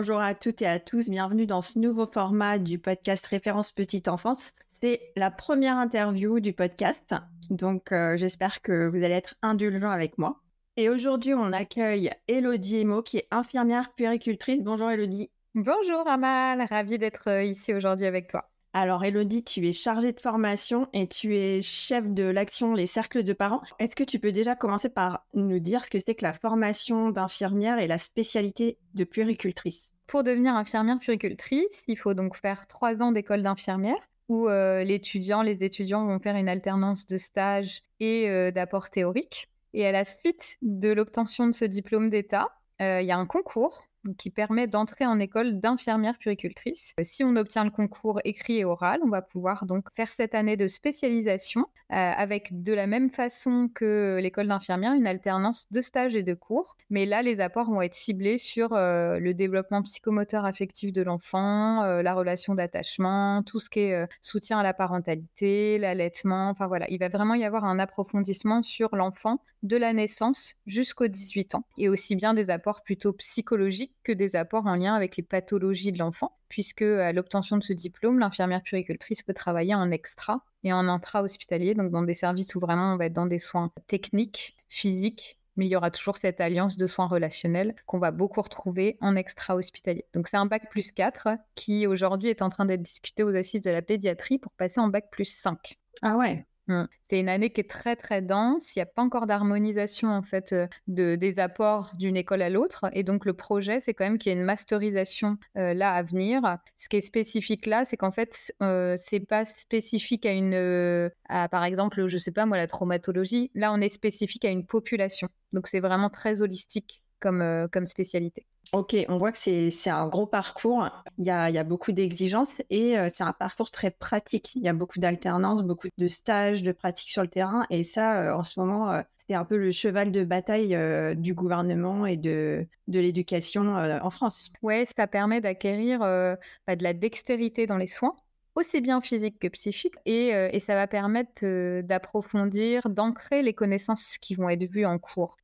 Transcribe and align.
Bonjour 0.00 0.22
à 0.22 0.34
toutes 0.34 0.62
et 0.62 0.66
à 0.66 0.80
tous, 0.80 1.10
bienvenue 1.10 1.44
dans 1.44 1.60
ce 1.60 1.78
nouveau 1.78 2.06
format 2.06 2.58
du 2.58 2.78
podcast 2.78 3.26
Référence 3.26 3.72
Petite 3.72 4.08
Enfance. 4.08 4.54
C'est 4.80 5.12
la 5.14 5.30
première 5.30 5.76
interview 5.76 6.40
du 6.40 6.54
podcast, 6.54 7.14
donc 7.50 7.92
euh, 7.92 8.16
j'espère 8.16 8.62
que 8.62 8.88
vous 8.88 8.96
allez 8.96 9.12
être 9.12 9.34
indulgents 9.42 9.90
avec 9.90 10.16
moi. 10.16 10.40
Et 10.78 10.88
aujourd'hui, 10.88 11.34
on 11.34 11.52
accueille 11.52 12.10
Elodie 12.28 12.78
Emo, 12.78 13.02
qui 13.02 13.18
est 13.18 13.28
infirmière 13.30 13.92
puéricultrice. 13.92 14.62
Bonjour 14.62 14.90
Elodie. 14.90 15.30
Bonjour 15.54 16.08
Amal, 16.08 16.66
ravie 16.70 16.96
d'être 16.96 17.28
euh, 17.28 17.44
ici 17.44 17.74
aujourd'hui 17.74 18.06
avec 18.06 18.28
toi. 18.28 18.49
Alors 18.72 19.04
Elodie, 19.04 19.42
tu 19.42 19.66
es 19.66 19.72
chargée 19.72 20.12
de 20.12 20.20
formation 20.20 20.88
et 20.92 21.08
tu 21.08 21.36
es 21.36 21.60
chef 21.60 22.06
de 22.08 22.22
l'action 22.22 22.72
Les 22.72 22.86
Cercles 22.86 23.24
de 23.24 23.32
Parents. 23.32 23.62
Est-ce 23.80 23.96
que 23.96 24.04
tu 24.04 24.20
peux 24.20 24.30
déjà 24.30 24.54
commencer 24.54 24.88
par 24.88 25.26
nous 25.34 25.58
dire 25.58 25.84
ce 25.84 25.90
que 25.90 25.98
c'est 25.98 26.14
que 26.14 26.24
la 26.24 26.32
formation 26.32 27.10
d'infirmière 27.10 27.80
et 27.80 27.88
la 27.88 27.98
spécialité 27.98 28.78
de 28.94 29.02
puéricultrice? 29.02 29.92
Pour 30.06 30.22
devenir 30.22 30.54
infirmière 30.54 31.00
puéricultrice, 31.00 31.82
il 31.88 31.98
faut 31.98 32.14
donc 32.14 32.36
faire 32.36 32.68
trois 32.68 33.02
ans 33.02 33.10
d'école 33.10 33.42
d'infirmière 33.42 33.98
où 34.28 34.48
euh, 34.48 34.84
l'étudiant, 34.84 35.42
les 35.42 35.64
étudiants 35.64 36.06
vont 36.06 36.20
faire 36.20 36.36
une 36.36 36.48
alternance 36.48 37.06
de 37.06 37.16
stage 37.16 37.82
et 37.98 38.30
euh, 38.30 38.52
d'apport 38.52 38.88
théorique. 38.88 39.48
Et 39.74 39.84
à 39.84 39.90
la 39.90 40.04
suite 40.04 40.58
de 40.62 40.90
l'obtention 40.92 41.48
de 41.48 41.52
ce 41.52 41.64
diplôme 41.64 42.08
d'État, 42.08 42.48
euh, 42.80 43.00
il 43.02 43.08
y 43.08 43.12
a 43.12 43.18
un 43.18 43.26
concours 43.26 43.82
qui 44.16 44.30
permet 44.30 44.66
d'entrer 44.66 45.06
en 45.06 45.18
école 45.18 45.60
d'infirmière 45.60 46.18
puricultrice. 46.18 46.94
Euh, 46.98 47.02
si 47.04 47.24
on 47.24 47.36
obtient 47.36 47.64
le 47.64 47.70
concours 47.70 48.20
écrit 48.24 48.58
et 48.58 48.64
oral, 48.64 49.00
on 49.04 49.08
va 49.08 49.22
pouvoir 49.22 49.66
donc 49.66 49.88
faire 49.94 50.08
cette 50.08 50.34
année 50.34 50.56
de 50.56 50.66
spécialisation 50.66 51.66
euh, 51.92 51.94
avec 51.94 52.62
de 52.62 52.72
la 52.72 52.86
même 52.86 53.10
façon 53.10 53.68
que 53.72 54.18
l'école 54.20 54.48
d'infirmière 54.48 54.94
une 54.94 55.06
alternance 55.06 55.66
de 55.70 55.80
stage 55.80 56.16
et 56.16 56.22
de 56.22 56.34
cours. 56.34 56.76
Mais 56.88 57.04
là, 57.04 57.22
les 57.22 57.40
apports 57.40 57.70
vont 57.70 57.82
être 57.82 57.94
ciblés 57.94 58.38
sur 58.38 58.72
euh, 58.72 59.18
le 59.18 59.34
développement 59.34 59.82
psychomoteur 59.82 60.44
affectif 60.44 60.92
de 60.92 61.02
l'enfant, 61.02 61.82
la 61.84 62.14
relation 62.14 62.54
d'attachement, 62.54 63.42
tout 63.42 63.60
ce 63.60 63.68
qui 63.68 63.80
est 63.80 64.06
soutien 64.20 64.58
à 64.58 64.62
la 64.62 64.74
parentalité, 64.74 65.78
l'allaitement. 65.78 66.48
Enfin 66.50 66.66
voilà, 66.66 66.86
il 66.90 66.98
va 66.98 67.08
vraiment 67.08 67.34
y 67.34 67.44
avoir 67.44 67.64
un 67.64 67.78
approfondissement 67.78 68.62
sur 68.62 68.94
l'enfant 68.96 69.42
de 69.62 69.76
la 69.76 69.92
naissance 69.92 70.54
jusqu'aux 70.66 71.08
18 71.08 71.54
ans 71.54 71.64
et 71.76 71.88
aussi 71.88 72.16
bien 72.16 72.34
des 72.34 72.50
apports 72.50 72.82
plutôt 72.82 73.12
psychologiques 73.12 73.89
que 74.04 74.12
des 74.12 74.36
apports 74.36 74.66
en 74.66 74.76
lien 74.76 74.94
avec 74.94 75.16
les 75.16 75.22
pathologies 75.22 75.92
de 75.92 75.98
l'enfant, 75.98 76.36
puisque 76.48 76.82
à 76.82 77.12
l'obtention 77.12 77.56
de 77.56 77.62
ce 77.62 77.72
diplôme, 77.72 78.18
l'infirmière 78.18 78.62
puricultrice 78.62 79.22
peut 79.22 79.34
travailler 79.34 79.74
en 79.74 79.90
extra 79.90 80.44
et 80.64 80.72
en 80.72 80.88
intra-hospitalier, 80.88 81.74
donc 81.74 81.90
dans 81.90 82.02
des 82.02 82.14
services 82.14 82.54
où 82.54 82.60
vraiment 82.60 82.94
on 82.94 82.96
va 82.96 83.06
être 83.06 83.12
dans 83.12 83.26
des 83.26 83.38
soins 83.38 83.72
techniques, 83.86 84.56
physiques, 84.68 85.38
mais 85.56 85.66
il 85.66 85.70
y 85.70 85.76
aura 85.76 85.90
toujours 85.90 86.16
cette 86.16 86.40
alliance 86.40 86.76
de 86.76 86.86
soins 86.86 87.06
relationnels 87.06 87.74
qu'on 87.86 87.98
va 87.98 88.10
beaucoup 88.10 88.40
retrouver 88.40 88.96
en 89.00 89.16
extra-hospitalier. 89.16 90.04
Donc 90.14 90.28
c'est 90.28 90.36
un 90.36 90.46
bac 90.46 90.70
plus 90.70 90.92
4 90.92 91.28
qui 91.54 91.86
aujourd'hui 91.86 92.30
est 92.30 92.42
en 92.42 92.48
train 92.48 92.64
d'être 92.64 92.82
discuté 92.82 93.22
aux 93.22 93.36
assises 93.36 93.60
de 93.60 93.70
la 93.70 93.82
pédiatrie 93.82 94.38
pour 94.38 94.52
passer 94.52 94.80
en 94.80 94.88
bac 94.88 95.10
plus 95.10 95.26
5. 95.26 95.78
Ah 96.02 96.16
ouais, 96.16 96.42
Mmh. 96.70 96.86
C'est 97.02 97.18
une 97.18 97.28
année 97.28 97.50
qui 97.50 97.60
est 97.60 97.68
très 97.68 97.96
très 97.96 98.22
dense. 98.22 98.76
Il 98.76 98.78
n'y 98.78 98.82
a 98.84 98.86
pas 98.86 99.02
encore 99.02 99.26
d'harmonisation 99.26 100.08
en 100.08 100.22
fait 100.22 100.54
de, 100.86 101.16
des 101.16 101.40
apports 101.40 101.92
d'une 101.98 102.16
école 102.16 102.42
à 102.42 102.48
l'autre. 102.48 102.86
Et 102.92 103.02
donc 103.02 103.24
le 103.24 103.32
projet, 103.32 103.80
c'est 103.80 103.92
quand 103.92 104.04
même 104.04 104.18
qu'il 104.18 104.30
y 104.30 104.34
ait 104.34 104.38
une 104.38 104.44
masterisation 104.44 105.36
là 105.56 105.92
à 105.92 106.02
venir. 106.02 106.58
Ce 106.76 106.88
qui 106.88 106.96
est 106.96 107.00
spécifique 107.00 107.66
là, 107.66 107.84
c'est 107.84 107.96
qu'en 107.96 108.12
fait, 108.12 108.52
euh, 108.62 108.94
c'est 108.96 109.18
pas 109.18 109.44
spécifique 109.44 110.24
à 110.26 110.30
une, 110.30 111.10
par 111.50 111.64
exemple, 111.64 112.06
je 112.06 112.18
sais 112.18 112.30
pas 112.30 112.46
moi, 112.46 112.56
la 112.56 112.68
traumatologie. 112.68 113.50
Là, 113.54 113.72
on 113.72 113.80
est 113.80 113.88
spécifique 113.88 114.44
à 114.44 114.50
une 114.50 114.64
population. 114.64 115.28
Donc 115.52 115.66
c'est 115.66 115.80
vraiment 115.80 116.10
très 116.10 116.40
holistique 116.40 117.02
comme, 117.20 117.68
comme 117.70 117.86
spécialité. 117.86 118.46
Ok, 118.72 118.94
on 119.08 119.18
voit 119.18 119.32
que 119.32 119.38
c'est 119.38 119.90
un 119.90 120.06
gros 120.06 120.26
parcours. 120.26 120.88
Il 121.18 121.24
y 121.24 121.30
a, 121.30 121.64
beaucoup 121.64 121.90
d'exigences 121.90 122.62
et 122.70 122.96
euh, 122.96 123.08
c'est 123.12 123.24
un 123.24 123.32
parcours 123.32 123.72
très 123.72 123.90
pratique. 123.90 124.54
Il 124.54 124.62
y 124.62 124.68
a 124.68 124.72
beaucoup 124.72 125.00
d'alternance, 125.00 125.64
beaucoup 125.64 125.88
de 125.98 126.06
stages, 126.06 126.62
de 126.62 126.70
pratiques 126.70 127.10
sur 127.10 127.22
le 127.22 127.28
terrain. 127.28 127.66
Et 127.70 127.82
ça, 127.82 128.20
euh, 128.20 128.32
en 128.32 128.44
ce 128.44 128.60
moment, 128.60 128.92
euh, 128.92 129.02
c'est 129.28 129.34
un 129.34 129.44
peu 129.44 129.56
le 129.56 129.72
cheval 129.72 130.12
de 130.12 130.22
bataille 130.22 130.76
du 131.16 131.34
gouvernement 131.34 132.06
et 132.06 132.16
de, 132.16 132.64
de 132.86 133.00
l'éducation 133.00 133.74
en 133.74 134.10
France. 134.10 134.52
Oui, 134.62 134.84
ça 134.96 135.08
permet 135.08 135.40
d'acquérir 135.40 136.00
bah, 136.00 136.76
de 136.76 136.82
la 136.82 136.92
dextérité 136.92 137.66
dans 137.66 137.76
les 137.76 137.86
soins 137.86 138.14
aussi 138.56 138.80
bien 138.80 139.00
physique 139.00 139.38
que 139.38 139.46
psychique, 139.46 139.94
et, 140.04 140.30
et 140.30 140.58
ça 140.58 140.74
va 140.74 140.88
permettre 140.88 141.80
d'approfondir, 141.82 142.90
d'ancrer 142.90 143.42
les 143.42 143.54
connaissances 143.54 144.18
qui 144.18 144.34
vont 144.34 144.48
être 144.48 144.64
vues 144.64 144.84
en 144.84 144.98
cours. 144.98 145.36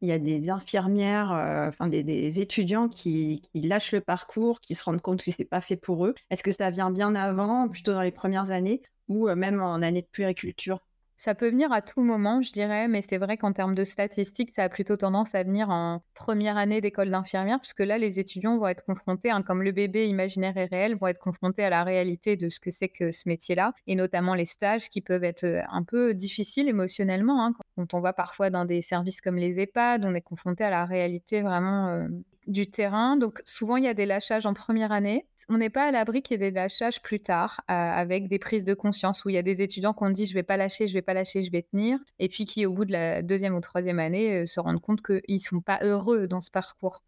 Il 0.00 0.08
y 0.08 0.12
a 0.12 0.18
des 0.18 0.50
infirmières, 0.50 1.32
euh, 1.32 1.68
enfin 1.68 1.88
des, 1.88 2.40
étudiants 2.40 2.88
qui, 2.88 3.42
lâchent 3.54 3.92
le 3.92 4.00
parcours, 4.00 4.60
qui 4.60 4.74
se 4.74 4.84
rendent 4.84 5.00
compte 5.00 5.22
que 5.22 5.30
c'est 5.30 5.44
pas 5.44 5.60
fait 5.60 5.76
pour 5.76 6.06
eux. 6.06 6.14
Est-ce 6.30 6.42
que 6.42 6.52
ça 6.52 6.70
vient 6.70 6.90
bien 6.90 7.14
avant, 7.14 7.68
plutôt 7.68 7.92
dans 7.92 8.02
les 8.02 8.12
premières 8.12 8.50
années, 8.50 8.82
ou 9.08 9.28
euh, 9.28 9.36
même 9.36 9.60
en 9.60 9.82
année 9.82 10.02
de 10.02 10.08
puériculture? 10.08 10.80
Ça 11.18 11.34
peut 11.34 11.48
venir 11.48 11.72
à 11.72 11.82
tout 11.82 12.00
moment, 12.00 12.42
je 12.42 12.52
dirais, 12.52 12.86
mais 12.86 13.02
c'est 13.02 13.18
vrai 13.18 13.36
qu'en 13.36 13.52
termes 13.52 13.74
de 13.74 13.82
statistiques, 13.82 14.52
ça 14.54 14.62
a 14.62 14.68
plutôt 14.68 14.96
tendance 14.96 15.34
à 15.34 15.42
venir 15.42 15.68
en 15.68 16.00
première 16.14 16.56
année 16.56 16.80
d'école 16.80 17.10
d'infirmière, 17.10 17.58
puisque 17.58 17.80
là, 17.80 17.98
les 17.98 18.20
étudiants 18.20 18.56
vont 18.56 18.68
être 18.68 18.84
confrontés, 18.84 19.30
hein, 19.30 19.42
comme 19.42 19.64
le 19.64 19.72
bébé 19.72 20.06
imaginaire 20.06 20.56
et 20.56 20.66
réel, 20.66 20.94
vont 20.94 21.08
être 21.08 21.18
confrontés 21.18 21.64
à 21.64 21.70
la 21.70 21.82
réalité 21.82 22.36
de 22.36 22.48
ce 22.48 22.60
que 22.60 22.70
c'est 22.70 22.88
que 22.88 23.10
ce 23.10 23.28
métier-là, 23.28 23.72
et 23.88 23.96
notamment 23.96 24.36
les 24.36 24.44
stages 24.44 24.88
qui 24.90 25.00
peuvent 25.00 25.24
être 25.24 25.42
euh, 25.42 25.62
un 25.72 25.82
peu 25.82 26.14
difficiles 26.14 26.68
émotionnellement. 26.68 27.44
Hein. 27.44 27.52
Quand 27.74 27.94
on 27.94 28.00
va 28.00 28.12
parfois 28.12 28.50
dans 28.50 28.64
des 28.64 28.80
services 28.80 29.20
comme 29.20 29.38
les 29.38 29.58
EHPAD, 29.58 30.04
on 30.04 30.14
est 30.14 30.20
confronté 30.20 30.62
à 30.62 30.70
la 30.70 30.84
réalité 30.84 31.42
vraiment 31.42 31.88
euh, 31.88 32.06
du 32.46 32.70
terrain. 32.70 33.16
Donc 33.16 33.42
souvent, 33.44 33.76
il 33.76 33.82
y 33.82 33.88
a 33.88 33.94
des 33.94 34.06
lâchages 34.06 34.46
en 34.46 34.54
première 34.54 34.92
année 34.92 35.26
on 35.48 35.58
n'est 35.58 35.70
pas 35.70 35.88
à 35.88 35.90
l'abri 35.90 36.22
qu'il 36.22 36.40
y 36.40 36.44
ait 36.44 36.50
des 36.50 36.54
lâchages 36.54 37.00
plus 37.02 37.20
tard, 37.20 37.62
euh, 37.70 37.74
avec 37.74 38.28
des 38.28 38.38
prises 38.38 38.64
de 38.64 38.74
conscience 38.74 39.24
où 39.24 39.30
il 39.30 39.34
y 39.34 39.38
a 39.38 39.42
des 39.42 39.62
étudiants 39.62 39.94
qui 39.94 40.04
ont 40.04 40.10
dit 40.10 40.26
je 40.26 40.34
vais 40.34 40.42
pas 40.42 40.56
lâcher, 40.56 40.86
je 40.86 40.92
vais 40.92 41.02
pas 41.02 41.14
lâcher, 41.14 41.42
je 41.42 41.50
vais 41.50 41.62
tenir, 41.62 41.98
et 42.18 42.28
puis 42.28 42.44
qui 42.44 42.66
au 42.66 42.72
bout 42.72 42.84
de 42.84 42.92
la 42.92 43.22
deuxième 43.22 43.54
ou 43.54 43.60
troisième 43.60 43.98
année 43.98 44.42
euh, 44.42 44.46
se 44.46 44.60
rendent 44.60 44.80
compte 44.80 45.00
qu'ils 45.02 45.40
sont 45.40 45.60
pas 45.60 45.78
heureux 45.82 46.26
dans 46.26 46.40
ce 46.40 46.50
parcours. 46.50 47.02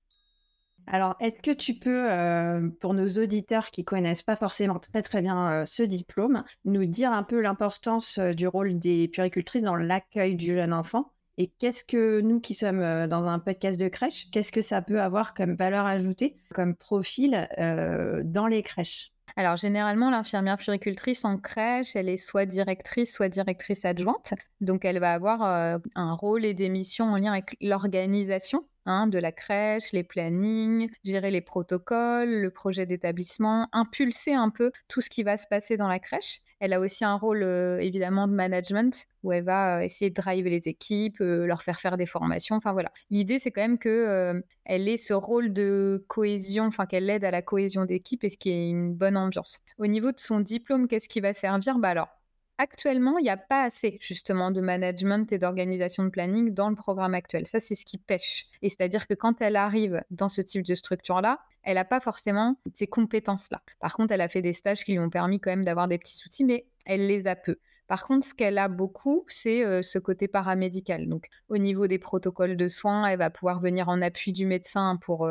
Alors, 0.86 1.14
est-ce 1.20 1.40
que 1.42 1.50
tu 1.54 1.74
peux, 1.74 2.10
euh, 2.10 2.68
pour 2.80 2.94
nos 2.94 3.06
auditeurs 3.06 3.70
qui 3.70 3.84
connaissent 3.84 4.22
pas 4.22 4.36
forcément 4.36 4.78
très 4.78 5.02
très 5.02 5.20
bien 5.20 5.64
ce 5.66 5.82
diplôme, 5.82 6.42
nous 6.64 6.86
dire 6.86 7.12
un 7.12 7.22
peu 7.22 7.40
l'importance 7.40 8.18
du 8.18 8.48
rôle 8.48 8.78
des 8.78 9.06
puéricultrices 9.06 9.62
dans 9.62 9.76
l'accueil 9.76 10.36
du 10.36 10.54
jeune 10.54 10.72
enfant? 10.72 11.12
Et 11.38 11.48
qu'est-ce 11.58 11.84
que 11.84 12.20
nous 12.20 12.40
qui 12.40 12.54
sommes 12.54 12.80
euh, 12.80 13.06
dans 13.06 13.28
un 13.28 13.38
podcast 13.38 13.78
de 13.78 13.88
crèche, 13.88 14.30
qu'est-ce 14.30 14.52
que 14.52 14.62
ça 14.62 14.82
peut 14.82 15.00
avoir 15.00 15.34
comme 15.34 15.54
valeur 15.54 15.86
ajoutée, 15.86 16.36
comme 16.54 16.74
profil 16.74 17.48
euh, 17.58 18.20
dans 18.24 18.46
les 18.46 18.62
crèches? 18.62 19.12
Alors 19.36 19.56
généralement, 19.56 20.10
l'infirmière 20.10 20.58
puricultrice 20.58 21.24
en 21.24 21.38
crèche, 21.38 21.96
elle 21.96 22.08
est 22.08 22.16
soit 22.16 22.46
directrice, 22.46 23.12
soit 23.12 23.28
directrice 23.28 23.84
adjointe. 23.84 24.34
Donc 24.60 24.84
elle 24.84 24.98
va 24.98 25.12
avoir 25.12 25.42
euh, 25.42 25.78
un 25.94 26.12
rôle 26.14 26.44
et 26.44 26.54
des 26.54 26.68
missions 26.68 27.06
en 27.06 27.16
lien 27.16 27.32
avec 27.32 27.56
l'organisation 27.60 28.66
hein, 28.86 29.06
de 29.06 29.18
la 29.18 29.32
crèche, 29.32 29.92
les 29.92 30.04
plannings, 30.04 30.90
gérer 31.04 31.30
les 31.30 31.40
protocoles, 31.40 32.30
le 32.30 32.50
projet 32.50 32.86
d'établissement, 32.86 33.68
impulser 33.72 34.34
un 34.34 34.50
peu 34.50 34.72
tout 34.88 35.00
ce 35.00 35.10
qui 35.10 35.22
va 35.22 35.36
se 35.36 35.46
passer 35.48 35.76
dans 35.76 35.88
la 35.88 36.00
crèche. 36.00 36.40
Elle 36.60 36.72
a 36.72 36.80
aussi 36.80 37.04
un 37.04 37.16
rôle 37.16 37.42
évidemment 37.80 38.28
de 38.28 38.32
management 38.32 39.06
où 39.22 39.32
elle 39.32 39.44
va 39.44 39.84
essayer 39.84 40.10
de 40.10 40.14
driver 40.14 40.50
les 40.50 40.68
équipes, 40.68 41.18
leur 41.18 41.62
faire 41.62 41.80
faire 41.80 41.96
des 41.96 42.06
formations. 42.06 42.56
Enfin 42.56 42.72
voilà. 42.72 42.92
L'idée 43.10 43.38
c'est 43.38 43.50
quand 43.50 43.62
même 43.62 43.78
que 43.78 44.42
elle 44.64 44.88
ait 44.88 44.98
ce 44.98 45.14
rôle 45.14 45.52
de 45.52 46.04
cohésion, 46.06 46.66
enfin 46.66 46.86
qu'elle 46.86 47.10
aide 47.10 47.24
à 47.24 47.30
la 47.30 47.42
cohésion 47.42 47.84
d'équipe 47.84 48.22
et 48.24 48.30
ce 48.30 48.36
qui 48.36 48.50
est 48.50 48.68
une 48.68 48.94
bonne 48.94 49.16
ambiance. 49.16 49.60
Au 49.78 49.86
niveau 49.86 50.12
de 50.12 50.20
son 50.20 50.40
diplôme, 50.40 50.86
qu'est-ce 50.86 51.08
qui 51.08 51.20
va 51.20 51.32
servir? 51.32 51.78
Bah 51.78 52.19
actuellement, 52.60 53.16
il 53.16 53.22
n'y 53.22 53.30
a 53.30 53.38
pas 53.38 53.62
assez 53.62 53.96
justement 54.02 54.50
de 54.50 54.60
management 54.60 55.32
et 55.32 55.38
d'organisation 55.38 56.04
de 56.04 56.10
planning 56.10 56.52
dans 56.52 56.68
le 56.68 56.76
programme 56.76 57.14
actuel. 57.14 57.46
Ça, 57.46 57.58
c'est 57.58 57.74
ce 57.74 57.86
qui 57.86 57.96
pêche. 57.96 58.46
Et 58.60 58.68
c'est-à-dire 58.68 59.06
que 59.06 59.14
quand 59.14 59.40
elle 59.40 59.56
arrive 59.56 60.02
dans 60.10 60.28
ce 60.28 60.42
type 60.42 60.62
de 60.62 60.74
structure-là, 60.74 61.40
elle 61.62 61.76
n'a 61.76 61.86
pas 61.86 62.00
forcément 62.00 62.60
ces 62.74 62.86
compétences-là. 62.86 63.62
Par 63.80 63.94
contre, 63.94 64.12
elle 64.12 64.20
a 64.20 64.28
fait 64.28 64.42
des 64.42 64.52
stages 64.52 64.84
qui 64.84 64.92
lui 64.92 64.98
ont 64.98 65.08
permis 65.08 65.40
quand 65.40 65.50
même 65.50 65.64
d'avoir 65.64 65.88
des 65.88 65.98
petits 65.98 66.22
outils, 66.26 66.44
mais 66.44 66.66
elle 66.84 67.06
les 67.06 67.26
a 67.26 67.34
peu. 67.34 67.56
Par 67.90 68.06
contre, 68.06 68.24
ce 68.24 68.34
qu'elle 68.34 68.58
a 68.58 68.68
beaucoup, 68.68 69.24
c'est 69.26 69.82
ce 69.82 69.98
côté 69.98 70.28
paramédical. 70.28 71.08
Donc, 71.08 71.26
au 71.48 71.58
niveau 71.58 71.88
des 71.88 71.98
protocoles 71.98 72.56
de 72.56 72.68
soins, 72.68 73.04
elle 73.08 73.18
va 73.18 73.30
pouvoir 73.30 73.58
venir 73.58 73.88
en 73.88 74.00
appui 74.00 74.32
du 74.32 74.46
médecin 74.46 74.96
pour 75.02 75.28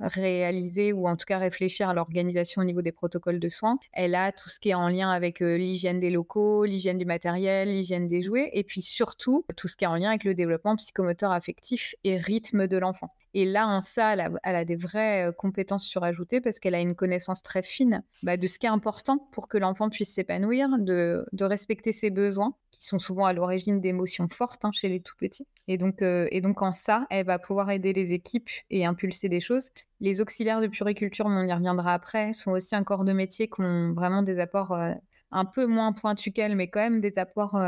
réaliser 0.00 0.92
ou 0.92 1.08
en 1.08 1.16
tout 1.16 1.24
cas 1.24 1.38
réfléchir 1.38 1.88
à 1.88 1.94
l'organisation 1.94 2.60
au 2.60 2.66
niveau 2.66 2.82
des 2.82 2.92
protocoles 2.92 3.40
de 3.40 3.48
soins. 3.48 3.78
Elle 3.94 4.14
a 4.14 4.32
tout 4.32 4.50
ce 4.50 4.60
qui 4.60 4.68
est 4.68 4.74
en 4.74 4.88
lien 4.88 5.10
avec 5.12 5.40
l'hygiène 5.40 5.98
des 5.98 6.10
locaux, 6.10 6.66
l'hygiène 6.66 6.98
du 6.98 7.06
matériel, 7.06 7.70
l'hygiène 7.70 8.06
des 8.06 8.20
jouets, 8.20 8.50
et 8.52 8.64
puis 8.64 8.82
surtout 8.82 9.46
tout 9.56 9.66
ce 9.66 9.74
qui 9.74 9.84
est 9.84 9.88
en 9.88 9.96
lien 9.96 10.10
avec 10.10 10.24
le 10.24 10.34
développement 10.34 10.76
psychomoteur 10.76 11.32
affectif 11.32 11.94
et 12.04 12.18
rythme 12.18 12.66
de 12.66 12.76
l'enfant. 12.76 13.14
Et 13.36 13.44
là, 13.44 13.66
en 13.66 13.80
ça, 13.80 14.12
elle 14.12 14.56
a, 14.56 14.64
des 14.64 14.76
vraies 14.76 15.32
compétences 15.36 15.84
surajoutées 15.84 16.40
parce 16.40 16.60
qu'elle 16.60 16.76
a 16.76 16.80
une 16.80 16.94
connaissance 16.94 17.42
très 17.42 17.62
fine 17.62 18.04
bah, 18.22 18.36
de 18.36 18.46
ce 18.46 18.60
qui 18.60 18.66
est 18.66 18.70
important 18.70 19.18
pour 19.32 19.48
que 19.48 19.58
l'enfant 19.58 19.90
puisse 19.90 20.14
s'épanouir, 20.14 20.68
de, 20.78 21.26
respecter 21.40 21.92
ses 21.92 22.10
besoins, 22.10 22.54
qui 22.70 22.84
sont 22.84 23.00
souvent 23.00 23.26
à 23.26 23.32
l'origine 23.32 23.80
d'émotions 23.80 24.28
fortes 24.28 24.64
hein, 24.64 24.70
chez 24.72 24.88
les 24.88 25.00
tout 25.00 25.16
petits. 25.18 25.48
Et 25.66 25.76
donc, 25.78 26.02
en 26.62 26.72
ça, 26.72 27.06
elle 27.10 27.26
va 27.26 27.40
pouvoir 27.40 27.72
aider 27.72 27.92
les 27.92 28.12
équipes 28.12 28.50
et 28.70 28.86
impulser 28.86 29.28
des 29.28 29.40
choses. 29.40 29.70
Les 29.98 30.20
auxiliaires 30.20 30.60
de 30.60 30.68
puriculture, 30.68 31.26
on 31.26 31.44
y 31.44 31.52
reviendra 31.52 31.92
après, 31.92 32.32
sont 32.34 32.52
aussi 32.52 32.76
un 32.76 32.84
corps 32.84 33.04
de 33.04 33.12
métier 33.12 33.48
qui 33.48 33.62
ont 33.62 33.94
vraiment 33.94 34.22
des 34.22 34.38
apports 34.38 34.78
un 35.32 35.44
peu 35.44 35.66
moins 35.66 35.92
pointus 35.92 36.32
qu'elle, 36.32 36.54
mais 36.54 36.68
quand 36.68 36.80
même 36.80 37.00
des 37.00 37.18
apports 37.18 37.60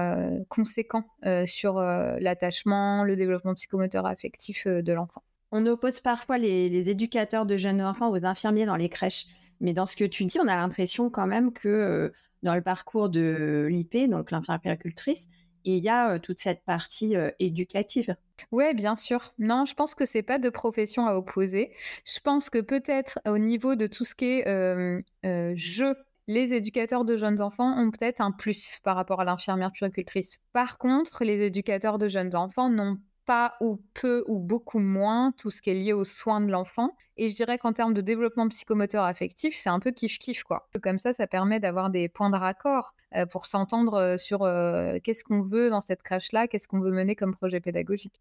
conséquents 0.49 1.05
sur 1.45 1.81
l'attachement, 1.81 3.03
le 3.03 3.17
développement 3.17 3.55
psychomoteur 3.55 4.07
affectif 4.07 4.69
de 4.69 4.93
l'enfant. 4.93 5.25
On 5.52 5.64
oppose 5.66 6.00
parfois 6.00 6.38
les, 6.38 6.88
éducateurs 6.88 7.46
de 7.46 7.56
jeunes 7.56 7.82
enfants 7.82 8.10
aux 8.10 8.25
infirmiers 8.25 8.66
dans 8.66 8.76
les 8.76 8.88
crèches. 8.88 9.26
Mais 9.60 9.72
dans 9.72 9.87
ce 9.87 9.96
que 9.96 10.04
tu 10.04 10.25
dis, 10.25 10.38
on 10.38 10.48
a 10.48 10.56
l'impression 10.56 11.08
quand 11.08 11.26
même 11.26 11.52
que 11.52 11.69
euh, 11.69 12.12
dans 12.43 12.54
le 12.54 12.62
parcours 12.62 13.08
de 13.08 13.66
l'IP, 13.70 14.10
donc 14.10 14.31
l'infirmière 14.31 14.60
péricultrice, 14.60 15.28
il 15.64 15.82
y 15.82 15.88
a 15.88 16.12
euh, 16.12 16.19
toute 16.19 16.40
cette 16.40 16.62
partie 16.64 17.16
euh, 17.16 17.31
éducative. 17.38 18.16
Oui, 18.52 18.75
bien 18.75 18.96
sûr. 18.96 19.32
Non, 19.38 19.64
je 19.64 19.75
pense 19.75 19.94
que 19.94 20.04
c'est 20.04 20.22
pas 20.22 20.38
de 20.38 20.50
profession 20.50 21.06
à 21.06 21.14
opposer. 21.14 21.72
Je 22.04 22.20
pense 22.20 22.50
que 22.50 22.60
peut-être 22.60 23.19
au 23.26 23.38
niveau 23.38 23.76
de 23.76 23.87
tout 23.87 24.04
ce 24.04 24.14
qui 24.14 24.26
est 24.26 25.56
jeu 25.56 25.96
les 26.28 26.52
éducateurs 26.52 27.04
de 27.04 27.16
jeunes 27.16 27.40
enfants 27.40 27.78
ont 27.78 27.90
peut-être 27.90 28.20
un 28.20 28.32
plus 28.32 28.81
par 28.82 28.96
rapport 28.96 29.20
à 29.20 29.25
l'infirmière 29.25 29.72
puricultrice. 29.72 30.38
Par 30.52 30.78
contre, 30.78 31.25
les 31.25 31.40
éducateurs 31.43 31.98
de 31.98 32.08
jeunes 32.08 32.34
enfants 32.34 32.69
n'ont 32.69 32.98
pas 33.26 33.55
ou 33.61 33.82
peu 33.94 34.25
ou 34.28 34.38
beaucoup 34.38 34.78
moins 34.78 35.32
tout 35.32 35.50
ce 35.50 35.61
qui 35.61 35.70
est 35.70 35.75
lié 35.75 35.93
aux 35.93 36.05
soins 36.05 36.40
de 36.40 36.50
l'enfant. 36.50 36.96
Et 37.17 37.28
je 37.28 37.34
dirais 37.34 37.58
qu'en 37.58 37.73
termes 37.73 37.94
de 37.94 38.00
développement 38.00 38.49
psychomoteur 38.49 39.05
affectif, 39.05 39.56
c'est 39.56 39.70
un 39.70 39.81
peu 39.81 39.90
kiff-kiff, 39.90 40.43
quoi. 40.43 40.69
Comme 40.82 40.99
ça, 40.99 41.12
ça 41.12 41.26
permet 41.26 41.61
d'avoir 41.61 41.90
des 41.90 42.08
points 42.08 42.31
de 42.31 42.37
raccord 42.37 42.94
euh, 43.14 43.26
pour 43.26 43.46
s'entendre 43.46 43.94
euh, 43.94 44.17
sur 44.17 44.43
euh, 44.43 44.99
qu'est-ce 45.02 45.25
qu'on 45.25 45.40
veut 45.40 45.70
dans 45.70 45.81
cette 45.81 46.02
crèche-là, 46.02 46.49
qu'est-ce 46.49 46.69
qu'on 46.69 46.81
veut 46.81 46.90
mener 46.90 47.14
comme 47.14 47.34
projet 47.34 47.61
pédagogique. 47.61 48.20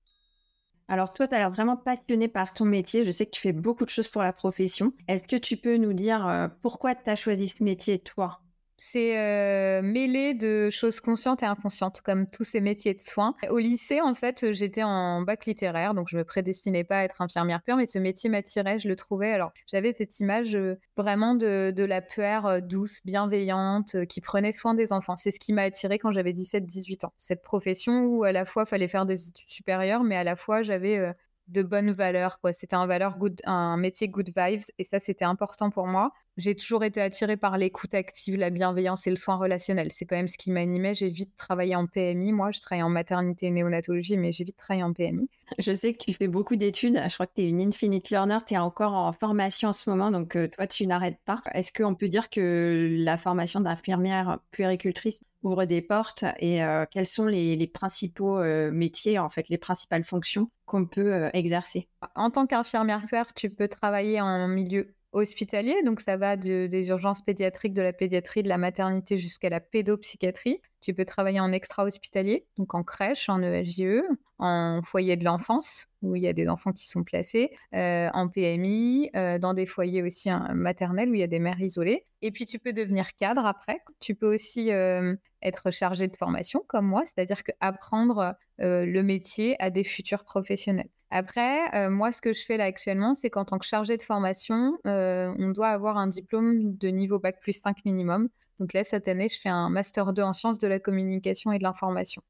Alors 0.88 1.14
toi, 1.14 1.28
tu 1.28 1.36
as 1.36 1.40
l'air 1.40 1.52
vraiment 1.52 1.78
passionné 1.78 2.28
par 2.28 2.54
ton 2.54 2.66
métier. 2.66 3.04
Je 3.04 3.12
sais 3.12 3.26
que 3.26 3.32
tu 3.32 3.42
fais 3.42 3.54
beaucoup 3.54 3.86
de 3.86 3.90
choses 3.90 4.08
pour 4.08 4.22
la 4.22 4.34
profession. 4.34 4.94
Est-ce 5.08 5.28
que 5.28 5.36
tu 5.36 5.58
peux 5.58 5.78
nous 5.78 5.94
dire 5.94 6.52
pourquoi 6.62 6.94
tu 6.94 7.10
as 7.10 7.16
choisi 7.16 7.48
ce 7.48 7.64
métier, 7.64 7.98
toi? 7.98 8.45
C'est 8.78 9.18
euh, 9.18 9.82
mêlé 9.82 10.34
de 10.34 10.70
choses 10.70 11.00
conscientes 11.00 11.44
et 11.44 11.46
inconscientes, 11.46 12.02
comme 12.02 12.28
tous 12.28 12.44
ces 12.44 12.62
métiers 12.62 12.94
de 12.94 13.00
soins. 13.00 13.36
Au 13.50 13.58
lycée, 13.58 14.02
en 14.02 14.14
fait, 14.14 14.52
j'étais 14.52 14.84
en 14.84 15.22
bac 15.22 15.46
littéraire, 15.46 15.94
donc 15.94 16.10
je 16.10 16.18
me 16.18 16.24
prédestinais 16.24 16.84
pas 16.84 17.00
à 17.00 17.04
être 17.04 17.22
infirmière 17.22 17.62
pure, 17.62 17.78
mais 17.78 17.86
ce 17.86 18.00
métier 18.00 18.30
m'attirait, 18.30 18.80
je 18.80 18.88
le 18.88 18.96
trouvais. 18.96 19.32
Alors, 19.32 19.54
j'avais 19.68 19.94
cette 19.94 20.20
image 20.20 20.56
euh, 20.56 20.76
vraiment 20.98 21.36
de, 21.36 21.74
la 21.86 22.02
puère 22.02 22.46
euh, 22.46 22.60
douce, 22.60 23.02
bienveillante, 23.06 24.06
qui 24.08 24.22
prenait 24.22 24.52
soin 24.52 24.74
des 24.74 24.92
enfants. 24.92 25.16
C'est 25.18 25.32
ce 25.32 25.40
qui 25.40 25.54
m'a 25.54 25.64
attiré 25.64 26.00
quand 26.00 26.12
j'avais 26.12 26.34
17-18 26.34 27.06
ans. 27.06 27.14
Cette 27.18 27.44
profession 27.44 28.06
où 28.06 28.24
à 28.24 28.32
la 28.32 28.46
fois, 28.46 28.66
fallait 28.66 28.88
faire 28.88 29.06
des 29.06 29.30
études 29.30 29.48
supérieures, 29.48 30.04
mais 30.04 30.18
à 30.18 30.24
la 30.24 30.36
fois, 30.36 30.62
j'avais 30.62 31.14
de 31.48 31.64
bonnes 31.64 31.92
valeurs. 31.92 32.40
Quoi. 32.40 32.54
C'était 32.54 32.76
un, 32.76 32.88
valeur 32.88 33.18
good, 33.18 33.42
un 33.46 33.78
métier 33.78 34.08
good 34.08 34.30
vibes 34.36 34.62
et 34.78 34.84
ça, 34.84 35.00
c'était 35.00 35.26
important 35.26 35.70
pour 35.70 35.88
moi. 35.88 36.12
J'ai 36.38 36.54
toujours 36.54 36.84
été 36.84 37.02
attirée 37.02 37.38
par 37.38 37.58
l'écoute 37.58 37.94
active, 37.94 38.36
la 38.36 38.50
bienveillance 38.50 39.08
et 39.08 39.10
le 39.10 39.16
soin 39.16 39.38
relationnel. 39.38 39.92
C'est 39.94 40.06
quand 40.06 40.18
même 40.18 40.28
ce 40.28 40.38
qui 40.38 40.52
m'animait. 40.52 40.94
J'ai 40.94 41.10
vite 41.10 41.34
travaillé 41.38 41.76
en 41.78 41.88
PMI. 41.88 42.34
Moi, 42.34 42.52
je 42.52 42.60
travaille 42.60 42.84
en 42.84 42.90
maternité 42.90 43.46
et 43.46 43.52
néonatologie, 43.52 44.18
mais 44.18 44.34
j'ai 44.34 44.44
vite 44.44 44.58
travaillé 44.58 44.84
en 44.84 44.92
PMI. 44.92 45.30
Je 45.60 45.74
sais 45.74 45.94
que 45.94 46.04
tu 46.04 46.14
fais 46.14 46.28
beaucoup 46.28 46.58
d'études. 46.58 47.02
Je 47.08 47.14
crois 47.14 47.28
que 47.28 47.36
tu 47.36 47.44
es 47.44 47.50
une 47.50 47.62
infinite 47.62 48.10
learner. 48.10 48.40
Tu 48.46 48.56
es 48.56 48.58
encore 48.58 48.94
en 48.94 49.14
formation 49.14 49.70
en 49.70 49.74
ce 49.74 49.90
moment, 49.90 50.12
donc 50.12 50.36
euh, 50.36 50.50
toi, 50.50 50.68
tu 50.68 50.86
n'arrêtes 50.88 51.20
pas. 51.24 51.42
Est-ce 51.54 51.72
qu'on 51.72 51.96
peut 51.96 52.10
dire 52.10 52.30
que 52.30 52.98
la 53.00 53.18
formation 53.18 53.62
d'infirmière 53.62 54.40
puéricultrice 54.52 55.24
ouvre 55.46 55.66
des 55.66 55.82
portes 55.82 56.26
et 56.40 56.64
euh, 56.64 56.86
quels 56.90 57.08
sont 57.08 57.26
les, 57.26 57.68
principaux 57.68 58.40
euh, 58.40 58.72
métiers, 58.72 59.20
en 59.20 59.30
fait, 59.30 59.48
les 59.50 59.58
principales 59.58 60.04
fonctions 60.04 60.50
qu'on 60.66 60.86
peut 60.86 61.14
euh, 61.14 61.30
exercer 61.34 61.88
En 62.16 62.32
tant 62.32 62.48
qu'infirmière 62.48 63.06
tu 63.36 63.50
peux 63.50 63.68
travailler 63.68 64.22
en 64.22 64.48
milieu 64.48 64.96
hospitalier, 65.12 65.76
donc 65.84 66.02
ça 66.02 66.18
va 66.18 66.36
des 66.36 66.88
urgences 66.90 67.22
pédiatriques, 67.22 67.74
de 67.74 67.82
la 67.82 67.94
pédiatrie, 67.94 68.44
de 68.44 68.50
la 68.50 68.58
maternité 68.58 69.16
jusqu'à 69.16 69.50
la 69.50 69.62
pédopsychiatrie. 69.62 70.60
Tu 70.82 70.94
peux 70.94 71.06
travailler 71.06 71.40
en 71.40 71.54
extra-hospitalier, 71.54 72.46
donc 72.58 72.74
en 72.74 72.84
crèche, 72.84 73.30
en 73.30 73.42
ESJE, 73.42 74.04
en 74.46 74.82
foyer 74.82 75.18
de 75.18 75.24
l'enfance, 75.26 75.88
où 76.02 76.16
il 76.16 76.24
y 76.24 76.28
a 76.28 76.34
des 76.34 76.48
enfants 76.48 76.72
qui 76.72 76.88
sont 76.88 77.04
placés, 77.04 77.52
euh, 77.74 78.10
en 78.14 78.28
PMI, 78.28 79.10
euh, 79.16 79.40
dans 79.40 79.54
des 79.54 79.66
foyers 79.66 80.04
aussi 80.04 80.30
hein, 80.30 80.48
maternels 80.54 81.10
où 81.10 81.14
il 81.16 81.20
y 81.20 81.24
a 81.24 81.28
des 81.28 81.40
mères 81.40 81.60
isolées. 81.60 82.06
Et 82.22 82.32
puis 82.32 82.46
tu 82.46 82.60
peux 82.60 82.74
devenir 82.74 83.16
cadre 83.16 83.46
après. 83.46 83.80
Tu 84.00 84.16
peux 84.16 84.32
aussi 84.34 84.72
euh, 84.72 85.16
être 85.42 85.72
chargé 85.72 86.08
de 86.08 86.16
formation 86.16 86.64
comme 86.68 86.86
moi, 86.86 87.04
c'est-à-dire 87.06 87.44
qu'apprendre 87.44 88.36
le 88.58 89.02
métier 89.02 89.62
à 89.62 89.70
des 89.70 89.84
futurs 89.84 90.24
professionnels. 90.24 90.90
Après, 91.12 91.90
moi, 91.90 92.12
ce 92.12 92.22
que 92.22 92.34
je 92.34 92.44
fais 92.44 92.58
là 92.58 92.64
actuellement, 92.64 93.14
c'est 93.14 93.30
qu'en 93.30 93.46
tant 93.46 93.60
que 93.60 93.66
chargé 93.66 93.98
de 93.98 94.02
formation, 94.02 94.78
on 94.86 95.52
doit 95.54 95.70
avoir 95.70 95.98
un 95.98 96.08
diplôme 96.08 96.76
de 96.78 96.88
niveau 96.88 97.20
Bac 97.20 97.40
plus 97.42 97.54
5 97.54 97.86
minimum. 97.86 98.30
Donc 98.60 98.74
là, 98.74 98.84
cette 98.84 99.08
année, 99.08 99.28
je 99.28 99.40
fais 99.40 99.50
un 99.50 99.70
Master 99.70 100.14
2 100.14 100.22
en 100.22 100.34
sciences 100.34 100.58
de 100.58 100.68
la 100.68 100.80
communication 100.80 101.52
et 101.52 101.58
de 101.58 101.64
l'information. 101.64 102.22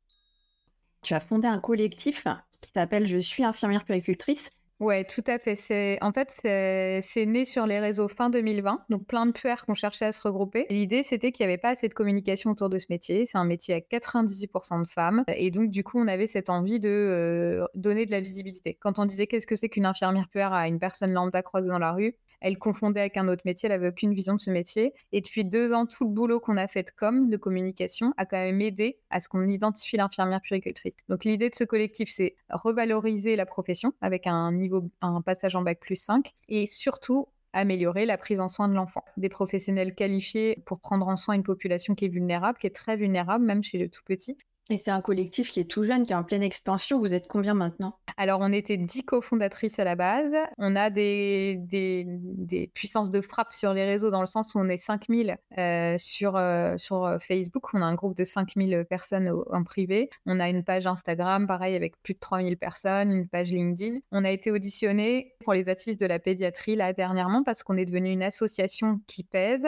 Tu 1.06 1.14
as 1.14 1.20
fondé 1.20 1.48
un 1.48 1.60
collectif 1.60 2.26
qui 2.62 2.72
s'appelle 2.72 3.06
Je 3.06 3.20
suis 3.20 3.44
infirmière 3.44 3.86
péricultrice. 3.86 4.50
Ouais, 4.82 5.06
tout 5.06 5.24
à 5.28 5.40
fait. 5.40 5.56
C'est 5.56 5.98
en 6.02 6.12
fait 6.12 6.36
c'est 6.42 7.26
né 7.26 7.46
sur 7.46 7.66
les 7.66 7.80
réseaux 7.80 8.10
fin 8.10 8.30
2020, 8.30 8.84
donc 8.90 9.06
plein 9.08 9.26
de 9.26 9.32
puères 9.32 9.64
qui 9.64 9.72
ont 9.72 9.74
cherché 9.74 10.04
à 10.04 10.12
se 10.12 10.22
regrouper. 10.22 10.66
L'idée 10.70 11.02
c'était 11.04 11.32
qu'il 11.32 11.46
n'y 11.46 11.54
avait 11.54 11.62
pas 11.62 11.70
assez 11.70 11.88
de 11.88 11.94
communication 11.94 12.52
autour 12.52 12.68
de 12.68 12.78
ce 12.78 12.88
métier. 12.90 13.26
C'est 13.26 13.38
un 13.38 13.46
métier 13.46 13.74
à 13.74 13.80
98% 13.80 14.82
de 14.82 14.88
femmes, 14.88 15.24
et 15.30 15.50
donc 15.50 15.70
du 15.70 15.86
coup 15.86 15.98
on 15.98 16.08
avait 16.10 16.28
cette 16.28 16.50
envie 16.50 16.82
de 16.82 16.90
euh, 16.90 17.66
donner 17.74 18.06
de 18.06 18.12
la 18.12 18.20
visibilité. 18.20 18.78
Quand 18.82 19.00
on 19.00 19.06
disait 19.06 19.28
qu'est-ce 19.28 19.48
que 19.48 19.56
c'est 19.56 19.70
qu'une 19.70 19.86
infirmière 19.86 20.28
puère 20.28 20.52
à 20.52 20.68
une 20.68 20.80
personne 20.80 21.14
lambda 21.14 21.42
croisée 21.42 21.70
dans 21.70 21.80
la 21.80 21.94
rue, 21.94 22.18
elle 22.42 22.58
confondait 22.58 23.00
avec 23.00 23.18
un 23.18 23.28
autre 23.28 23.42
métier, 23.46 23.68
elle 23.68 23.74
avait 23.74 23.88
aucune 23.88 24.14
vision 24.14 24.36
de 24.36 24.40
ce 24.40 24.52
métier. 24.52 24.94
Et 25.12 25.22
depuis 25.22 25.46
deux 25.46 25.74
ans, 25.74 25.86
tout 25.86 26.06
le 26.06 26.12
boulot 26.12 26.40
qu'on 26.40 26.58
a 26.58 26.68
fait 26.68 26.84
de 26.84 27.30
de 27.30 27.38
communication, 27.38 28.14
a 28.18 28.26
quand 28.26 28.38
même 28.38 28.62
aidé 28.62 29.00
à 29.10 29.20
ce 29.20 29.30
qu'on 29.30 29.48
identifie 29.48 29.98
l'infirmière 29.98 30.42
puricultrice. 30.42 30.94
Donc 31.10 31.26
l'idée 31.26 31.50
de 31.50 31.56
ce 31.56 31.64
collectif, 31.64 32.10
c'est 32.10 32.36
revaloriser 32.50 33.36
la 33.36 33.46
profession 33.46 33.94
avec 34.02 34.28
un 34.28 34.52
niveau, 34.66 34.90
un 35.02 35.22
passage 35.22 35.56
en 35.56 35.62
bac 35.62 35.80
plus 35.80 35.96
5 35.96 36.34
et 36.50 36.68
surtout 36.68 37.28
améliorer 37.54 38.06
la 38.06 38.18
prise 38.18 38.42
en 38.42 38.48
soin 38.48 38.68
de 38.68 38.74
l'enfant. 38.74 39.04
Des 39.18 39.30
professionnels 39.30 39.96
qualifiés 39.96 40.62
pour 40.66 40.80
prendre 40.80 41.08
en 41.08 41.16
soin 41.16 41.36
une 41.36 41.44
population 41.44 41.96
qui 41.96 42.06
est 42.06 42.10
vulnérable, 42.10 42.58
qui 42.58 42.68
est 42.68 42.76
très 42.76 42.98
vulnérable, 42.98 43.46
même 43.46 43.64
chez 43.64 43.78
le 43.78 43.90
tout 43.90 44.04
petit. 44.04 44.38
Et 44.72 44.78
c'est 44.78 44.90
un 44.90 45.02
collectif 45.02 45.52
qui 45.52 45.60
est 45.60 45.70
tout 45.70 45.84
jeune, 45.84 46.08
qui 46.08 46.14
est 46.14 46.16
en 46.16 46.24
pleine 46.24 46.42
expansion. 46.42 46.98
Vous 46.98 47.14
êtes 47.14 47.28
combien 47.28 47.54
maintenant? 47.54 48.00
Alors, 48.18 48.40
on 48.42 48.52
était 48.52 48.78
dix 48.78 49.04
cofondatrices 49.04 49.78
à 49.78 49.84
la 49.84 49.96
base. 49.96 50.34
On 50.58 50.76
a 50.76 50.90
des, 50.90 51.58
des, 51.60 52.72
puissances 52.74 53.12
de 53.12 53.22
frappe 53.22 53.54
sur 53.54 53.74
les 53.74 53.86
réseaux 53.86 54.10
dans 54.10 54.22
le 54.22 54.26
sens 54.26 54.56
où 54.56 54.60
on 54.60 54.68
est 54.68 54.78
5000 54.78 55.38
euh, 55.60 55.96
sur, 56.00 56.36
euh, 56.36 56.78
sur 56.78 57.06
euh, 57.06 57.20
Facebook. 57.20 57.76
On 57.76 57.82
a 57.84 57.86
un 57.86 57.94
groupe 57.94 58.18
de 58.18 58.24
5000 58.24 58.86
personnes 58.90 59.32
en 59.52 59.64
privé. 59.64 60.10
On 60.26 60.40
a 60.40 60.50
une 60.50 60.64
page 60.64 60.88
Instagram, 60.88 61.46
pareil, 61.46 61.76
avec 61.76 62.02
plus 62.02 62.16
de 62.16 62.20
3000 62.20 62.58
personnes, 62.58 63.12
une 63.12 63.28
page 63.28 63.52
LinkedIn. 63.52 64.00
On 64.12 64.26
a 64.26 64.32
été 64.32 64.50
auditionné 64.50 65.36
pour 65.44 65.54
les 65.54 65.70
assises 65.70 65.98
de 65.98 66.08
la 66.08 66.18
pédiatrie 66.18 66.76
là 66.76 66.92
dernièrement 66.92 67.44
parce 67.44 67.62
qu'on 67.62 67.78
est 67.78 67.86
devenu 67.86 68.10
une 68.10 68.24
association 68.24 69.00
qui 69.06 69.24
pèse 69.24 69.68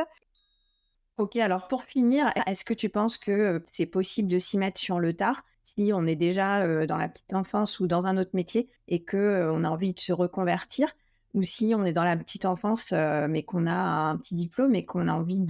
Ok, 1.18 1.36
alors 1.38 1.68
pour 1.68 1.84
finir, 1.84 2.32
est-ce 2.46 2.64
que 2.64 2.76
tu 2.76 2.90
penses 2.90 3.18
que 3.18 3.64
c'est 3.72 3.88
possible 3.88 4.30
de 4.30 4.38
s'y 4.38 4.58
mettre 4.60 4.80
sur 4.80 5.00
le 5.00 5.14
tard 5.14 5.44
si 5.64 5.92
on 5.94 6.06
est 6.06 6.16
déjà 6.16 6.86
dans 6.86 6.96
la 6.96 7.10
petite 7.10 7.34
enfance 7.34 7.80
ou 7.80 7.88
dans 7.88 8.06
un 8.06 8.18
autre 8.18 8.30
métier 8.34 8.70
et 8.88 9.04
que 9.04 9.50
on 9.52 9.64
a 9.64 9.70
envie 9.70 9.94
de 9.94 10.00
se 10.00 10.14
reconvertir, 10.14 10.96
ou 11.34 11.42
si 11.42 11.74
on 11.76 11.84
est 11.86 11.92
dans 11.92 12.04
la 12.04 12.16
petite 12.18 12.46
enfance 12.46 12.94
mais 12.94 13.44
qu'on 13.44 13.66
a 13.66 13.74
un 13.74 14.18
petit 14.18 14.36
diplôme 14.36 14.76
et 14.76 14.86
qu'on 14.86 15.08
a 15.08 15.14
envie 15.14 15.42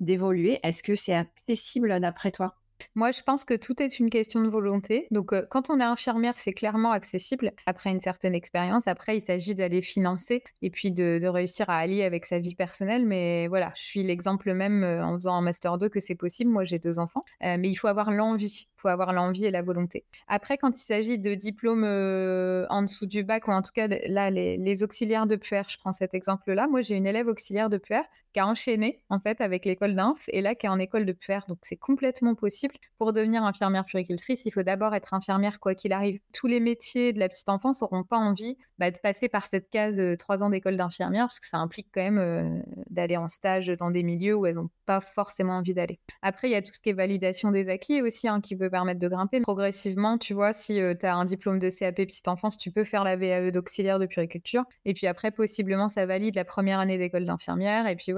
d'évoluer, 0.00 0.60
est-ce 0.62 0.82
que 0.82 0.94
c'est 0.94 1.14
accessible 1.14 1.98
d'après 1.98 2.30
toi? 2.30 2.59
Moi, 2.94 3.10
je 3.10 3.22
pense 3.22 3.44
que 3.44 3.54
tout 3.54 3.82
est 3.82 3.98
une 3.98 4.10
question 4.10 4.42
de 4.42 4.48
volonté. 4.48 5.06
Donc, 5.10 5.32
euh, 5.32 5.46
quand 5.50 5.70
on 5.70 5.80
est 5.80 5.84
infirmière, 5.84 6.38
c'est 6.38 6.52
clairement 6.52 6.92
accessible 6.92 7.52
après 7.66 7.90
une 7.90 8.00
certaine 8.00 8.34
expérience. 8.34 8.86
Après, 8.86 9.16
il 9.16 9.20
s'agit 9.20 9.54
d'aller 9.54 9.82
financer 9.82 10.42
et 10.62 10.70
puis 10.70 10.92
de, 10.92 11.26
réussir 11.26 11.70
à 11.70 11.76
allier 11.76 12.02
avec 12.02 12.26
sa 12.26 12.38
vie 12.38 12.54
personnelle. 12.54 13.06
Mais 13.06 13.46
voilà, 13.48 13.72
je 13.76 13.82
suis 13.82 14.02
l'exemple 14.02 14.52
même 14.52 14.82
euh, 14.82 15.04
en 15.04 15.14
faisant 15.16 15.34
un 15.34 15.42
Master 15.42 15.78
2 15.78 15.88
que 15.88 16.00
c'est 16.00 16.14
possible. 16.14 16.50
Moi, 16.50 16.64
j'ai 16.64 16.78
deux 16.78 16.98
enfants. 16.98 17.22
Euh, 17.44 17.56
mais 17.58 17.68
il 17.70 17.76
faut 17.76 17.88
avoir 17.88 18.10
l'envie. 18.10 18.66
Il 18.76 18.80
faut 18.80 18.88
avoir 18.88 19.12
l'envie 19.12 19.44
et 19.44 19.50
la 19.50 19.62
volonté. 19.62 20.04
Après, 20.26 20.56
quand 20.56 20.74
il 20.76 20.82
s'agit 20.82 21.18
de 21.18 21.34
diplômes 21.34 21.84
en 21.84 22.82
dessous 22.82 23.06
du 23.06 23.24
bac, 23.24 23.46
ou 23.46 23.52
en 23.52 23.62
tout 23.62 23.72
cas, 23.72 23.88
là, 23.88 24.30
les, 24.30 24.56
les 24.56 24.82
auxiliaires 24.82 25.26
de 25.26 25.36
puère, 25.36 25.68
je 25.68 25.76
prends 25.78 25.92
cet 25.92 26.14
exemple-là. 26.14 26.66
Moi, 26.66 26.80
j'ai 26.80 26.96
une 26.96 27.06
élève 27.06 27.28
auxiliaire 27.28 27.68
de 27.68 27.76
puère 27.76 28.04
qui 28.32 28.40
a 28.40 28.46
enchaîné 28.46 29.02
en 29.08 29.18
fait 29.18 29.40
avec 29.40 29.64
l'école 29.64 29.94
d'inf 29.94 30.28
et 30.28 30.40
là 30.40 30.54
qui 30.54 30.66
est 30.66 30.68
en 30.68 30.78
école 30.78 31.06
de 31.06 31.12
puère. 31.12 31.44
Donc 31.48 31.58
c'est 31.62 31.76
complètement 31.76 32.34
possible. 32.34 32.74
Pour 32.98 33.12
devenir 33.12 33.44
infirmière 33.44 33.84
puricultrice, 33.84 34.44
il 34.44 34.50
faut 34.50 34.62
d'abord 34.62 34.94
être 34.94 35.14
infirmière 35.14 35.60
quoi 35.60 35.74
qu'il 35.74 35.92
arrive. 35.92 36.20
Tous 36.32 36.46
les 36.46 36.60
métiers 36.60 37.12
de 37.12 37.18
la 37.18 37.28
petite 37.28 37.48
enfance 37.48 37.82
n'auront 37.82 38.04
pas 38.04 38.18
envie 38.18 38.56
bah, 38.78 38.90
de 38.90 38.98
passer 38.98 39.28
par 39.28 39.46
cette 39.46 39.70
case 39.70 39.96
de 39.96 40.14
trois 40.14 40.42
ans 40.42 40.50
d'école 40.50 40.76
d'infirmière 40.76 41.26
parce 41.26 41.40
que 41.40 41.46
ça 41.46 41.58
implique 41.58 41.88
quand 41.92 42.02
même 42.02 42.18
euh, 42.18 42.60
d'aller 42.90 43.16
en 43.16 43.28
stage 43.28 43.68
dans 43.68 43.90
des 43.90 44.02
milieux 44.02 44.34
où 44.34 44.46
elles 44.46 44.56
n'ont 44.56 44.70
pas 44.86 45.00
forcément 45.00 45.54
envie 45.54 45.74
d'aller. 45.74 46.00
Après, 46.22 46.48
il 46.48 46.52
y 46.52 46.56
a 46.56 46.62
tout 46.62 46.72
ce 46.72 46.80
qui 46.80 46.90
est 46.90 46.94
validation 46.94 47.50
des 47.50 47.68
acquis 47.68 48.02
aussi 48.02 48.28
hein, 48.28 48.40
qui 48.40 48.56
peut 48.56 48.70
permettre 48.70 49.00
de 49.00 49.08
grimper 49.08 49.40
progressivement. 49.40 50.18
Tu 50.18 50.34
vois, 50.34 50.52
si 50.52 50.80
euh, 50.80 50.94
tu 50.98 51.06
as 51.06 51.14
un 51.14 51.24
diplôme 51.24 51.58
de 51.58 51.70
CAP 51.70 51.96
petite 51.96 52.28
enfance, 52.28 52.56
tu 52.56 52.70
peux 52.70 52.84
faire 52.84 53.04
la 53.04 53.16
VAE 53.16 53.50
d'auxiliaire 53.50 53.98
de 53.98 54.06
puriculture. 54.06 54.64
Et 54.84 54.94
puis 54.94 55.06
après, 55.06 55.30
possiblement, 55.30 55.88
ça 55.88 56.06
valide 56.06 56.34
la 56.34 56.44
première 56.44 56.80
année 56.80 56.98
d'école 56.98 57.24
d'infirmière. 57.24 57.86
Et 57.86 57.96
puis 57.96 58.12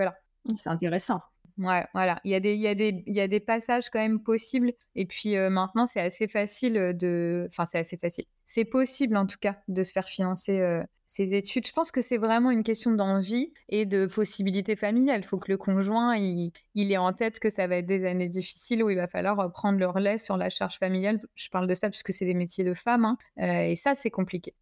c'est 0.57 0.71
intéressant. 0.71 1.21
Ouais, 1.59 1.85
voilà. 1.93 2.21
Il 2.25 2.31
y, 2.31 2.35
a 2.35 3.29
des, 3.29 3.41
passages 3.41 3.91
quand 3.91 3.99
même 3.99 4.23
possibles. 4.23 4.73
Et 4.95 5.07
puis 5.07 5.37
maintenant, 5.37 5.87
c'est 5.87 6.01
assez 6.01 6.27
facile 6.27 6.97
de. 6.99 7.47
Enfin, 7.51 7.65
c'est 7.65 7.79
assez 7.79 7.97
facile. 7.97 8.25
C'est 8.47 8.65
possible 8.65 9.17
en 9.17 9.27
tout 9.27 9.37
cas 9.41 9.57
de 9.69 9.83
se 9.83 9.93
faire 9.93 10.09
financer 10.09 10.61
euh, 10.61 10.83
ces 11.07 11.35
études. 11.35 11.67
Je 11.67 11.73
pense 11.73 11.93
que 11.93 12.01
c'est 12.01 12.17
vraiment 12.17 12.51
une 12.51 12.63
question 12.63 12.93
d'envie 12.93 13.53
et 13.69 13.87
de 13.87 14.07
possibilités 14.07 14.77
familiales. 14.77 15.21
Il 15.21 15.27
faut 15.27 15.39
que 15.39 15.51
le 15.51 15.59
conjoint, 15.59 16.17
il, 16.17 16.53
il 16.75 16.91
ait 16.91 16.97
en 16.97 17.13
tête 17.13 17.39
que 17.39 17.51
ça 17.51 17.67
va 17.67 17.77
être 17.77 17.87
des 17.87 18.07
années 18.07 18.29
difficiles 18.29 18.83
où 18.83 18.91
il 18.91 18.97
va 18.97 19.07
falloir 19.07 19.53
prendre 19.53 19.79
le 19.79 19.89
relais 19.89 20.19
sur 20.19 20.37
la 20.37 20.49
charge 20.49 20.79
familiale. 20.79 21.21
Je 21.35 21.49
parle 21.51 21.67
de 21.67 21.75
ça 21.75 21.91
puisque 21.91 22.13
c'est 22.13 22.27
des 22.27 22.35
métiers 22.35 22.65
de 22.65 22.75
femmes. 22.75 23.05
Hein. 23.05 23.19
et 23.67 23.77
ça, 23.77 23.95
c'est 23.95 24.11
compliqué. 24.11 24.55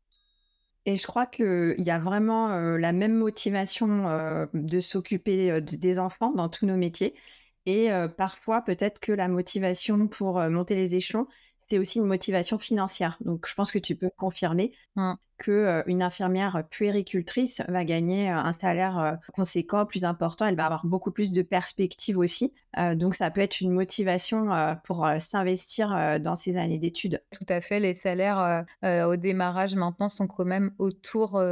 Et 0.86 0.96
je 0.96 1.06
crois 1.06 1.26
qu'il 1.26 1.74
y 1.78 1.90
a 1.90 1.98
vraiment 1.98 2.48
la 2.48 2.92
même 2.92 3.14
motivation 3.14 4.48
de 4.54 4.80
s'occuper 4.80 5.60
des 5.60 5.98
enfants 5.98 6.32
dans 6.32 6.48
tous 6.48 6.66
nos 6.66 6.76
métiers. 6.76 7.14
Et 7.66 7.90
parfois, 8.16 8.62
peut-être 8.62 8.98
que 9.00 9.12
la 9.12 9.28
motivation 9.28 10.08
pour 10.08 10.40
monter 10.48 10.74
les 10.74 10.94
échelons, 10.94 11.26
c'est 11.68 11.78
aussi 11.78 11.98
une 11.98 12.06
motivation 12.06 12.58
financière. 12.58 13.18
Donc, 13.20 13.46
je 13.46 13.54
pense 13.54 13.70
que 13.70 13.78
tu 13.78 13.94
peux 13.94 14.10
confirmer 14.16 14.72
mmh. 14.96 15.12
Que 15.40 15.82
qu'une 15.84 16.02
infirmière 16.02 16.62
puéricultrice 16.70 17.62
va 17.66 17.84
gagner 17.84 18.28
un 18.28 18.52
salaire 18.52 19.18
conséquent, 19.32 19.86
plus 19.86 20.04
important. 20.04 20.46
Elle 20.46 20.54
va 20.54 20.66
avoir 20.66 20.86
beaucoup 20.86 21.10
plus 21.10 21.32
de 21.32 21.42
perspectives 21.42 22.18
aussi. 22.18 22.52
donc, 22.94 23.14
ça 23.14 23.30
peut 23.30 23.40
être 23.40 23.60
une 23.60 23.72
motivation 23.72 24.48
pour 24.84 25.08
s'investir 25.18 26.20
dans 26.20 26.36
ces 26.36 26.56
années 26.56 26.78
d'études. 26.78 27.22
Tout 27.32 27.46
à 27.48 27.60
fait. 27.60 27.80
Les 27.80 27.94
salaires 27.94 28.64
au 28.82 29.16
démarrage 29.16 29.74
maintenant 29.74 30.10
sont 30.10 30.26
quand 30.26 30.44
même 30.44 30.72
autour 30.78 31.42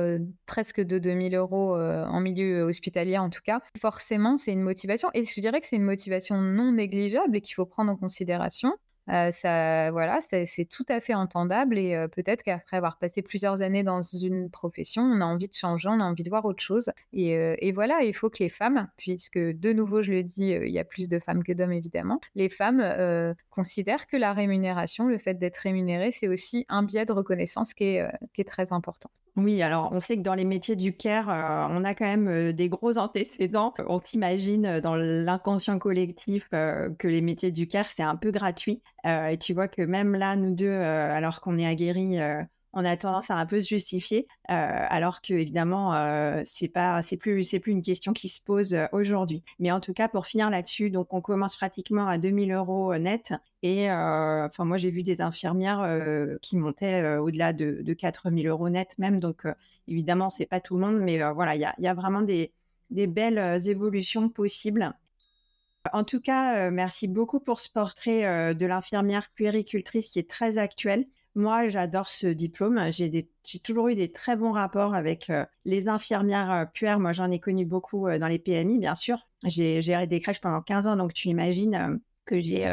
presque 0.47 0.81
de 0.81 0.99
2000 0.99 1.35
euros 1.35 1.77
en 1.77 2.21
milieu 2.21 2.65
hospitalier, 2.65 3.19
en 3.19 3.31
tout 3.31 3.43
cas. 3.43 3.61
Forcément, 3.81 4.37
c'est 4.37 4.53
une 4.53 4.63
motivation. 4.63 5.09
Et 5.15 5.25
je 5.25 5.41
dirais 5.41 5.61
que 5.61 5.67
c'est 5.67 5.77
une 5.77 5.83
motivation 5.83 6.37
non 6.37 6.73
négligeable 6.73 7.37
et 7.37 7.41
qu'il 7.41 7.55
faut 7.55 7.67
prendre 7.67 7.91
en 7.91 7.97
considération. 7.97 8.75
Ça, 9.09 9.91
voilà, 9.91 10.19
c'est 10.21 10.69
tout 10.69 10.85
à 10.89 11.01
fait 11.01 11.15
entendable 11.15 11.79
et 11.79 12.07
peut-être 12.13 12.43
qu'après 12.43 12.77
avoir 12.77 12.99
passé 12.99 13.23
plusieurs 13.23 13.63
années 13.63 13.83
dans 13.83 14.03
une 14.03 14.51
profession, 14.51 15.03
on 15.03 15.21
a 15.21 15.25
envie 15.25 15.49
de 15.49 15.55
changer, 15.55 15.89
on 15.89 16.01
a 16.01 16.05
envie 16.05 16.23
de 16.23 16.29
voir 16.29 16.45
autre 16.45 16.63
chose. 16.63 16.91
Et, 17.13 17.73
voilà, 17.73 18.03
il 18.03 18.15
faut 18.15 18.31
que 18.31 18.43
les 18.43 18.49
femmes, 18.49 18.89
puisque 18.97 19.39
de 19.39 19.73
nouveau, 19.73 20.03
je 20.03 20.13
le 20.13 20.23
dis, 20.23 20.51
il 20.51 20.71
y 20.71 20.79
a 20.79 20.85
plus 20.85 21.09
de 21.09 21.19
femmes 21.19 21.43
que 21.43 21.53
d'hommes 21.53 21.73
évidemment, 21.73 22.21
les 22.35 22.49
femmes 22.49 23.35
considèrent 23.51 24.07
que 24.07 24.17
la 24.17 24.33
rémunération, 24.33 25.09
le 25.09 25.19
fait 25.19 25.35
d'être 25.35 25.59
rémunérée, 25.59 26.11
c'est 26.11 26.29
aussi 26.29 26.67
un 26.69 26.83
biais 26.83 27.07
de 27.07 27.13
reconnaissance 27.13 27.75
qui 27.75 27.85
est 27.97 28.49
très 28.49 28.73
important. 28.73 29.11
Oui, 29.39 29.63
alors 29.63 29.91
on 29.93 30.01
sait 30.01 30.17
que 30.17 30.23
dans 30.23 30.35
les 30.35 30.45
métiers 30.45 30.75
du 30.75 30.97
care, 30.97 31.31
euh, 31.31 31.69
on 31.71 31.85
a 31.85 31.95
quand 31.95 32.05
même 32.07 32.27
euh, 32.27 32.53
des 32.53 32.69
gros 32.69 32.99
antécédents. 32.99 33.73
On 33.87 34.01
s'imagine 34.01 34.67
euh, 34.67 34.81
dans 34.81 34.97
l'inconscient 34.97 35.79
collectif 35.79 36.49
que 36.51 37.07
les 37.07 37.21
métiers 37.21 37.53
du 37.53 37.69
care, 37.69 37.87
c'est 37.89 38.03
un 38.03 38.17
peu 38.17 38.33
gratuit. 38.33 38.83
et 39.05 39.39
tu 39.39 39.55
vois 39.55 39.69
que 39.69 39.83
même 39.83 40.15
là, 40.17 40.35
nous 40.35 40.55
deux, 40.55 40.73
alors 40.73 41.41
qu'on 41.41 41.57
est 41.59 41.67
aguerris 41.67 42.19
on 42.73 42.85
a 42.85 42.97
tendance 42.97 43.31
à 43.31 43.37
un 43.37 43.47
peu 43.47 43.61
se 43.61 43.69
justifier, 43.69 44.27
euh, 44.51 44.53
alors 44.53 45.21
que 45.23 45.33
évidemment 45.33 45.95
euh, 45.95 46.43
c'est 46.45 46.69
plus, 47.17 47.53
une 47.67 47.83
question 47.83 48.13
qui 48.13 48.29
se 48.29 48.43
pose 48.43 48.75
euh, 48.75 48.87
aujourd'hui. 48.93 49.43
Mais 49.59 49.71
en 49.71 49.81
tout 49.81 49.95
cas, 49.95 50.09
pour 50.09 50.27
finir 50.27 50.51
là-dessus, 50.51 50.91
donc 50.91 51.15
on 51.15 51.21
commence 51.21 51.57
pratiquement 51.57 52.07
à 52.07 52.19
2000 52.19 52.53
euros 52.53 52.95
net, 52.97 53.33
et 53.63 53.91
enfin 53.91 54.65
moi 54.65 54.77
j'ai 54.77 54.91
vu 54.91 55.03
des 55.03 55.21
infirmières 55.21 56.39
qui 56.43 56.57
montaient 56.57 57.17
au-delà 57.17 57.53
de, 57.53 57.81
de 57.83 57.93
4000 57.93 58.47
euros 58.47 58.69
net 58.69 58.95
même, 58.99 59.19
donc 59.19 59.45
évidemment 59.89 60.31
c'est 60.31 60.47
pas 60.47 60.61
tout 60.61 60.77
le 60.77 60.87
monde, 60.87 61.01
mais 61.01 61.19
voilà, 61.33 61.57
il 61.57 61.61
y 61.61 61.87
a, 61.87 61.95
vraiment 61.95 62.23
des, 62.23 62.53
des 62.91 63.07
belles 63.07 63.69
évolutions 63.69 64.29
possibles. 64.29 64.95
En 65.93 66.05
tout 66.05 66.21
cas, 66.21 66.71
merci 66.71 67.09
beaucoup 67.09 67.41
pour 67.41 67.61
ce 67.61 67.71
portrait 67.71 68.55
de 68.55 68.67
l'infirmière 68.67 69.29
puéricultrice 69.35 70.11
qui 70.11 70.19
est 70.19 70.31
très 70.31 70.59
actuel. 70.59 71.07
Moi, 71.35 71.69
j'adore 71.69 72.07
ce 72.07 72.27
diplôme. 72.27 72.81
J'ai 72.91 73.29
toujours 73.63 73.89
eu 73.89 73.95
des 73.95 74.11
très 74.11 74.37
bons 74.37 74.53
rapports 74.53 74.95
avec 74.95 75.31
euh, 75.31 75.45
les 75.65 75.89
infirmières 75.89 76.51
euh, 76.51 76.65
puères. 76.65 76.99
Moi, 76.99 77.13
j'en 77.13 77.31
ai 77.31 77.39
connu 77.39 77.65
beaucoup 77.65 78.09
euh, 78.09 78.19
dans 78.19 78.27
les 78.27 78.39
PMI, 78.39 78.79
bien 78.79 78.95
sûr. 78.95 79.29
J'ai 79.45 79.81
géré 79.83 80.07
des 80.07 80.21
crèches 80.21 80.41
pendant 80.41 80.63
15 80.63 80.87
ans, 80.87 80.97
donc 80.97 81.13
tu 81.13 81.29
imagines 81.29 82.01
que 82.27 82.41
j'ai 82.41 82.69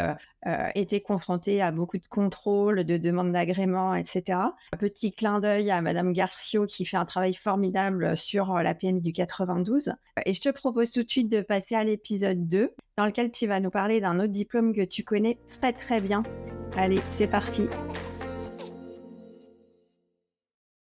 été 0.74 1.02
confrontée 1.02 1.62
à 1.62 1.72
beaucoup 1.72 1.98
de 1.98 2.08
contrôles, 2.08 2.84
de 2.84 2.98
demandes 2.98 3.32
d'agrément, 3.32 3.96
etc. 3.96 4.40
Un 4.74 4.78
petit 4.78 5.14
clin 5.14 5.40
d'œil 5.40 5.72
à 5.72 5.82
Madame 5.82 6.12
Garcio 6.12 6.66
qui 6.66 6.86
fait 6.86 6.98
un 6.98 7.06
travail 7.06 7.34
formidable 7.34 8.18
sur 8.18 8.56
la 8.56 8.74
PMI 8.74 9.00
du 9.00 9.14
92. 9.14 9.94
Et 10.26 10.34
je 10.34 10.42
te 10.42 10.50
propose 10.50 10.92
tout 10.92 11.04
de 11.04 11.10
suite 11.10 11.32
de 11.32 11.40
passer 11.40 11.76
à 11.76 11.86
l'épisode 11.86 12.48
2, 12.48 12.74
dans 12.98 13.06
lequel 13.06 13.32
tu 13.32 13.48
vas 13.48 13.62
nous 13.62 13.70
parler 13.70 14.02
d'un 14.02 14.20
autre 14.20 14.34
diplôme 14.34 14.74
que 14.74 14.84
tu 14.84 15.06
connais 15.06 15.38
très 15.48 15.72
très 15.72 16.02
bien. 16.02 16.24
Allez, 16.76 17.00
c'est 17.10 17.28
parti. 17.28 17.70